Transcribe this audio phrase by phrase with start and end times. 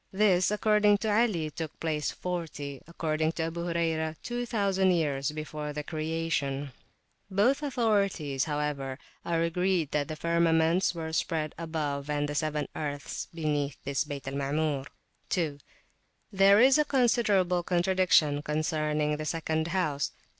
[0.11, 5.83] This, according to Ali, took place 40, according to Abu Hurayrah, 2,000 years before the
[5.83, 6.71] creation;
[7.29, 13.27] both authorities, however, are agreed that the firmaments were spread above and the seven earths
[13.31, 14.87] beneath this Bayt al Maamur.
[15.29, 15.59] 2.
[16.31, 20.13] There is considerable contradiction concerning the second house.